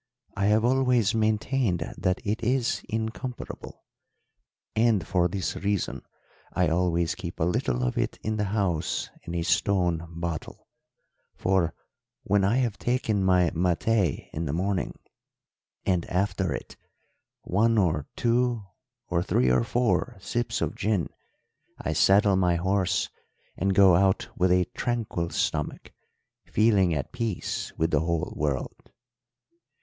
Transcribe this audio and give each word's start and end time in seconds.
I 0.35 0.45
have 0.47 0.65
always 0.65 1.13
maintained 1.13 1.83
that 1.95 2.25
it 2.25 2.41
is 2.43 2.83
incomparable. 2.89 3.83
And 4.75 5.05
for 5.05 5.27
this 5.27 5.55
reason 5.57 6.01
I 6.53 6.69
always 6.69 7.13
keep 7.13 7.39
a 7.39 7.43
little 7.43 7.83
of 7.83 7.99
it 7.99 8.17
in 8.23 8.37
the 8.37 8.45
house 8.45 9.11
in 9.25 9.35
a 9.35 9.43
stone 9.43 10.07
bottle; 10.19 10.67
for, 11.35 11.75
when 12.23 12.43
I 12.43 12.55
have 12.55 12.79
taken 12.79 13.23
my 13.23 13.51
maté 13.51 14.27
in 14.33 14.45
the 14.45 14.53
morning, 14.53 14.97
and, 15.85 16.05
after 16.09 16.51
it, 16.51 16.75
one 17.43 17.77
or 17.77 18.07
two 18.15 18.63
or 19.07 19.21
three 19.21 19.51
or 19.51 19.63
four 19.63 20.17
sips 20.19 20.61
of 20.61 20.73
gin, 20.73 21.09
I 21.77 21.93
saddle 21.93 22.35
my 22.37 22.55
horse 22.55 23.07
and 23.55 23.75
go 23.75 23.93
out 23.95 24.29
with 24.35 24.51
a 24.51 24.65
tranquil 24.73 25.29
stomach, 25.29 25.91
feeling 26.47 26.91
at 26.95 27.11
peace 27.11 27.71
with 27.77 27.91
the 27.91 27.99
whole 27.99 28.33
world. 28.35 28.89